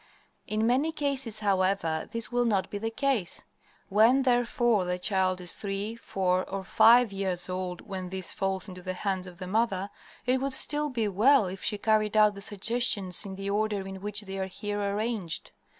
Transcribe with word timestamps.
In 0.47 0.65
many 0.65 0.91
cases, 0.91 1.41
however, 1.41 2.09
this 2.11 2.31
will 2.31 2.45
not 2.45 2.71
be 2.71 2.79
the 2.79 2.89
case. 2.89 3.43
When, 3.87 4.23
therefore, 4.23 4.83
the 4.83 4.97
child 4.97 5.39
is 5.39 5.53
three, 5.53 5.95
four, 5.95 6.43
or 6.49 6.63
five 6.63 7.11
years 7.11 7.47
old 7.47 7.81
when 7.81 8.09
this 8.09 8.33
falls 8.33 8.67
into 8.67 8.81
the 8.81 8.95
hands 8.95 9.27
of 9.27 9.37
the 9.37 9.45
mother, 9.45 9.91
it 10.25 10.41
would 10.41 10.55
still 10.55 10.89
be 10.89 11.07
well 11.07 11.45
if 11.45 11.63
she 11.63 11.77
carried 11.77 12.17
out 12.17 12.33
the 12.33 12.41
suggestions 12.41 13.27
in 13.27 13.35
the 13.35 13.51
order 13.51 13.87
in 13.87 14.01
which 14.01 14.21
they 14.21 14.39
are 14.39 14.47
here 14.47 14.81
arranged. 14.81 15.51